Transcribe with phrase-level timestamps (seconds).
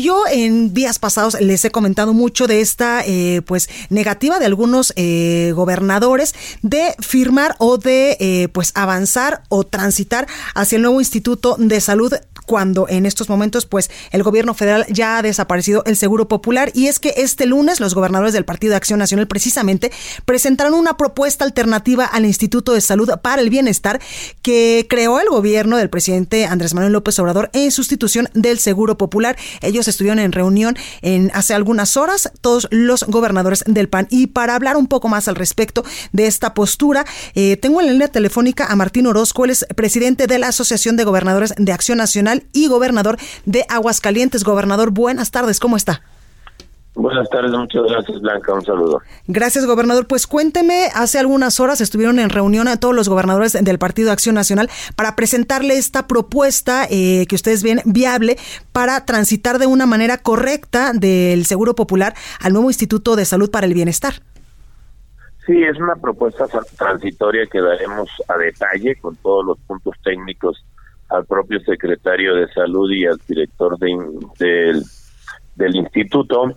[0.00, 4.92] yo en días pasados les he comentado mucho de esta eh, pues negativa de algunos
[4.96, 11.56] eh, gobernadores de firmar o de eh, pues avanzar o transitar hacia el nuevo Instituto
[11.58, 12.12] de Salud
[12.48, 16.86] cuando en estos momentos pues el gobierno federal ya ha desaparecido el Seguro Popular y
[16.86, 19.92] es que este lunes los gobernadores del Partido de Acción Nacional precisamente
[20.24, 24.00] presentaron una propuesta alternativa al Instituto de Salud para el Bienestar
[24.40, 29.36] que creó el gobierno del presidente Andrés Manuel López Obrador en sustitución del Seguro Popular.
[29.60, 34.08] Ellos estuvieron en reunión en hace algunas horas, todos los gobernadores del PAN.
[34.10, 37.92] Y para hablar un poco más al respecto de esta postura, eh, tengo en la
[37.92, 41.98] línea telefónica a Martín Orozco, él es presidente de la Asociación de Gobernadores de Acción
[41.98, 44.44] Nacional y gobernador de Aguascalientes.
[44.44, 46.02] Gobernador, buenas tardes, ¿cómo está?
[46.98, 49.00] Buenas tardes, muchas gracias Blanca, un saludo.
[49.28, 50.08] Gracias, gobernador.
[50.08, 54.34] Pues cuénteme, hace algunas horas estuvieron en reunión a todos los gobernadores del Partido Acción
[54.34, 58.36] Nacional para presentarle esta propuesta eh, que ustedes ven viable
[58.72, 63.68] para transitar de una manera correcta del Seguro Popular al nuevo Instituto de Salud para
[63.68, 64.14] el Bienestar.
[65.46, 70.64] Sí, es una propuesta transitoria que daremos a detalle con todos los puntos técnicos
[71.08, 73.96] al propio secretario de Salud y al director de,
[74.38, 74.82] del,
[75.56, 76.54] del instituto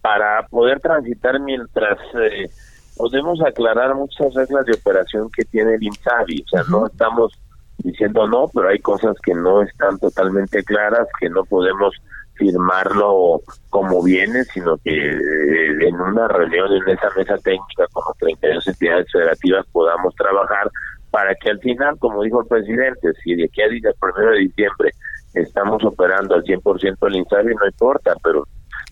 [0.00, 2.48] para poder transitar mientras eh,
[2.96, 6.42] podemos aclarar muchas reglas de operación que tiene el INSABI.
[6.42, 7.32] O sea, no estamos
[7.78, 11.94] diciendo no, pero hay cosas que no están totalmente claras, que no podemos
[12.34, 18.18] firmarlo como viene, sino que eh, en una reunión, en esa mesa técnica con las
[18.18, 20.70] 32 entidades federativas podamos trabajar
[21.14, 24.40] para que al final, como dijo el presidente, si de aquí a el primero de
[24.40, 24.90] diciembre
[25.32, 28.42] estamos operando al 100% el INSABI, no importa, pero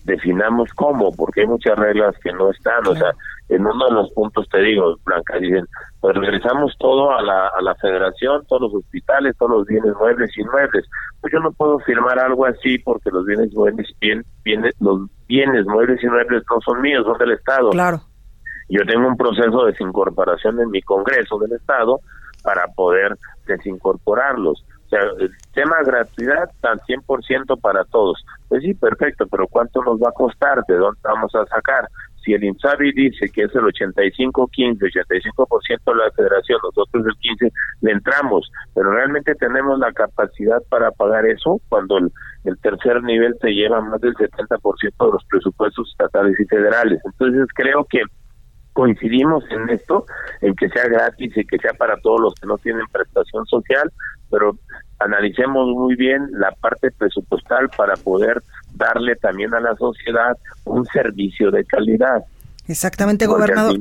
[0.05, 3.11] definamos cómo, porque hay muchas reglas que no están, o sea,
[3.49, 5.65] en uno de los puntos te digo, Blanca, dicen,
[5.99, 10.31] pues regresamos todo a la, a la federación, todos los hospitales, todos los bienes muebles
[10.37, 10.85] y inmuebles.
[11.19, 15.65] Pues yo no puedo firmar algo así porque los bienes muebles, bien, bienes, los bienes
[15.65, 17.71] muebles y inmuebles no son míos, son del Estado.
[17.71, 17.99] Claro.
[18.69, 21.99] Yo tengo un proceso de desincorporación en mi Congreso del Estado
[22.43, 24.63] para poder desincorporarlos
[24.93, 28.23] el tema gratuidad tan 100% para todos.
[28.47, 30.63] Pues sí, perfecto, pero ¿cuánto nos va a costar?
[30.67, 31.87] ¿De dónde vamos a sacar?
[32.23, 37.51] Si el INSABI dice que es el 85-15, 85% de la federación, nosotros el 15,
[37.81, 42.09] le entramos, pero realmente tenemos la capacidad para pagar eso cuando el,
[42.45, 47.01] el tercer nivel se lleva más del 70% de los presupuestos estatales y federales.
[47.03, 48.03] Entonces creo que
[48.73, 50.05] coincidimos en esto,
[50.41, 53.91] en que sea gratis y que sea para todos los que no tienen prestación social,
[54.29, 54.57] pero
[54.99, 58.41] analicemos muy bien la parte presupuestal para poder
[58.75, 62.23] darle también a la sociedad un servicio de calidad.
[62.67, 63.77] Exactamente, gobernador.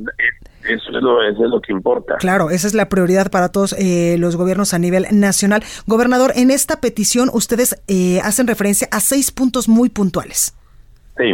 [0.64, 2.16] Eso es, lo, eso es lo que importa.
[2.16, 5.62] Claro, esa es la prioridad para todos eh, los gobiernos a nivel nacional.
[5.86, 10.54] Gobernador, en esta petición ustedes eh, hacen referencia a seis puntos muy puntuales.
[11.16, 11.32] Sí,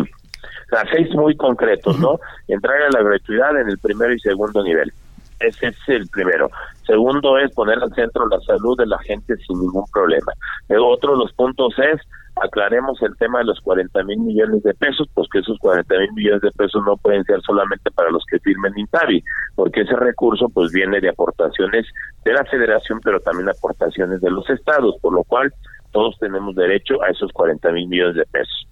[0.72, 2.18] a seis muy concretos, ¿no?
[2.46, 4.92] Entrar a la gratuidad en el primero y segundo nivel.
[5.40, 6.50] Ese es el primero.
[6.86, 10.32] Segundo es poner al centro la salud de la gente sin ningún problema.
[10.68, 12.00] El otro de los puntos es
[12.42, 16.12] aclaremos el tema de los 40 mil millones de pesos, pues que esos 40 mil
[16.12, 19.22] millones de pesos no pueden ser solamente para los que firmen INTAVI,
[19.54, 21.86] porque ese recurso pues viene de aportaciones
[22.24, 25.52] de la federación, pero también aportaciones de los estados, por lo cual
[25.90, 28.68] todos tenemos derecho a esos 40 mil millones de pesos.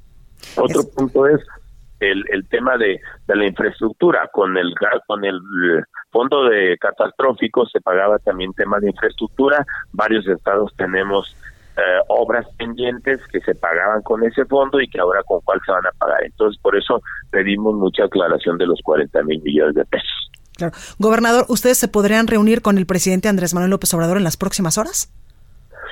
[0.57, 1.41] Otro punto es
[2.01, 4.29] el, el tema de, de, la infraestructura.
[4.33, 4.75] Con el,
[5.07, 5.41] con el
[6.11, 9.65] fondo de catastrófico se pagaba también tema de infraestructura.
[9.93, 11.37] Varios estados tenemos
[11.77, 15.73] eh, obras pendientes que se pagaban con ese fondo y que ahora con cuál se
[15.73, 16.25] van a pagar.
[16.25, 20.31] Entonces, por eso pedimos mucha aclaración de los 40 mil millones de pesos.
[20.57, 20.73] Claro.
[20.99, 24.79] Gobernador, ¿ustedes se podrían reunir con el presidente Andrés Manuel López Obrador en las próximas
[24.79, 25.13] horas?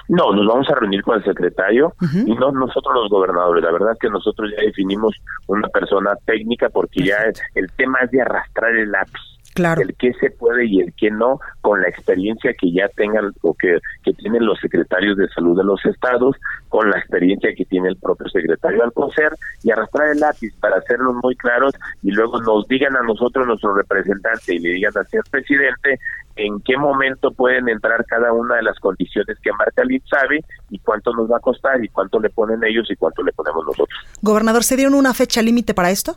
[0.08, 1.94] No, nos vamos a reunir con el secretario
[2.26, 3.64] y no nosotros los gobernadores.
[3.64, 5.14] La verdad que nosotros ya definimos
[5.46, 7.16] una persona técnica porque ya
[7.54, 9.33] el tema es de arrastrar el lápiz.
[9.54, 9.82] Claro.
[9.82, 13.54] el qué se puede y el qué no, con la experiencia que ya tengan o
[13.54, 16.36] que, que tienen los secretarios de salud de los estados,
[16.68, 21.14] con la experiencia que tiene el propio secretario Alcocer, y arrastrar el lápiz para hacerlos
[21.22, 21.72] muy claros
[22.02, 25.98] y luego nos digan a nosotros, nuestro representante, y le digan al señor presidente,
[26.36, 30.40] en qué momento pueden entrar cada una de las condiciones que marca el INSABI
[30.70, 33.64] y cuánto nos va a costar y cuánto le ponen ellos y cuánto le ponemos
[33.64, 33.98] nosotros.
[34.20, 36.16] Gobernador, ¿se dieron una fecha límite para esto?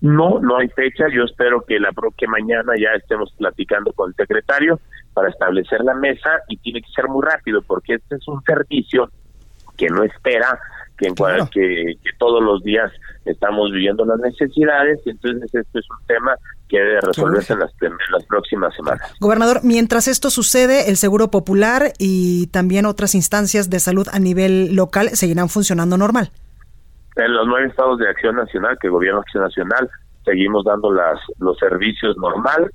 [0.00, 1.04] No, no hay fecha.
[1.12, 4.80] Yo espero que la que mañana ya estemos platicando con el secretario
[5.12, 9.10] para establecer la mesa y tiene que ser muy rápido porque este es un servicio
[9.76, 10.58] que no espera
[10.96, 12.92] que, en que, que, todos los días
[13.24, 16.36] estamos viviendo las necesidades y entonces esto es un tema
[16.68, 19.10] que debe resolverse en las, en las próximas semanas.
[19.18, 24.74] Gobernador, mientras esto sucede, el Seguro Popular y también otras instancias de salud a nivel
[24.76, 26.30] local seguirán funcionando normal
[27.16, 29.90] en los nueve estados de acción nacional que el gobierno acción nacional
[30.24, 32.70] seguimos dando las los servicios normal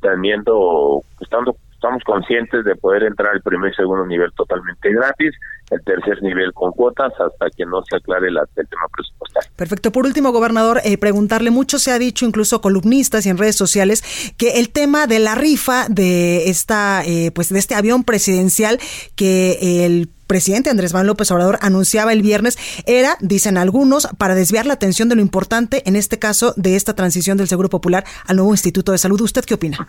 [0.00, 5.32] teniendo estando estamos conscientes de poder entrar al primer y segundo nivel totalmente gratis,
[5.70, 9.44] el tercer nivel con cuotas hasta que no se aclare la, el tema presupuestal.
[9.54, 9.92] Perfecto.
[9.92, 14.02] Por último, gobernador, eh, preguntarle, mucho se ha dicho, incluso columnistas y en redes sociales,
[14.36, 18.80] que el tema de la rifa de esta, eh, pues de este avión presidencial
[19.14, 24.66] que el presidente Andrés Manuel López Obrador anunciaba el viernes era, dicen algunos, para desviar
[24.66, 28.36] la atención de lo importante, en este caso, de esta transición del Seguro Popular al
[28.36, 29.20] nuevo Instituto de Salud.
[29.20, 29.78] ¿Usted qué opina?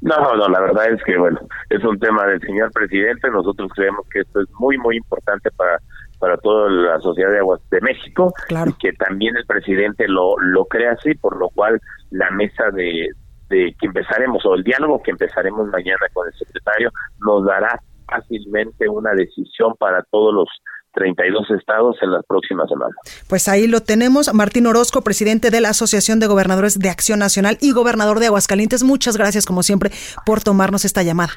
[0.00, 1.40] No, no, la verdad es que, bueno,
[1.70, 3.30] es un tema del señor presidente.
[3.30, 5.80] Nosotros creemos que esto es muy, muy importante para
[6.18, 10.64] para toda la sociedad de aguas de México y que también el presidente lo, lo
[10.64, 13.10] crea así, por lo cual la mesa de,
[13.48, 18.88] de que empezaremos o el diálogo que empezaremos mañana con el secretario nos dará fácilmente
[18.88, 20.48] una decisión para todos los
[20.96, 22.96] 32 estados en las próximas semanas.
[23.28, 24.32] Pues ahí lo tenemos.
[24.32, 28.82] Martín Orozco, presidente de la Asociación de Gobernadores de Acción Nacional y gobernador de Aguascalientes.
[28.82, 29.90] Muchas gracias, como siempre,
[30.24, 31.32] por tomarnos esta llamada.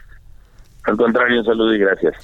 [0.86, 2.16] Al contrario, un saludo y gracias.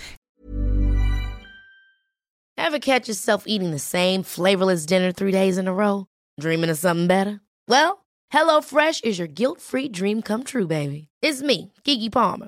[2.58, 6.08] Ever catch yourself eating the same flavorless dinner three days in a row?
[6.40, 7.42] Dreaming of something better?
[7.68, 11.10] Well, HelloFresh is your guilt-free dream come true, baby.
[11.22, 12.48] It's me, Kiki Palmer.